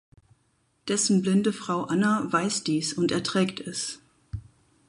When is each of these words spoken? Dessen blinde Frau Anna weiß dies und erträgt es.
Dessen 0.87 1.21
blinde 1.21 1.53
Frau 1.53 1.83
Anna 1.83 2.25
weiß 2.33 2.63
dies 2.63 2.93
und 2.93 3.11
erträgt 3.11 3.59
es. 3.59 3.99